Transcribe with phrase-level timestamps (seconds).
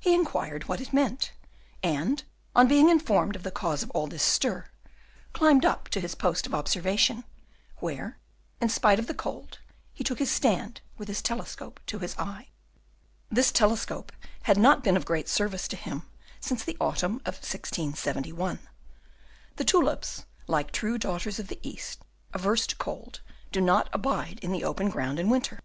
[0.00, 1.30] He inquired what it meant,
[1.84, 4.66] and, on being informed of the cause of all this stir,
[5.32, 7.22] climbed up to his post of observation,
[7.76, 8.18] where
[8.60, 9.60] in spite of the cold,
[9.94, 12.48] he took his stand, with the telescope to his eye.
[13.30, 14.10] This telescope
[14.42, 16.08] had not been of great service to him
[16.40, 18.58] since the autumn of 1671.
[19.54, 22.00] The tulips, like true daughters of the East,
[22.34, 23.20] averse to cold,
[23.52, 25.60] do not abide in the open ground in winter.